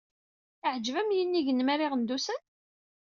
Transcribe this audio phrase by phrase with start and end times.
[0.65, 2.41] Iɛǧeb-am yinig-inem ar Iɣendusen?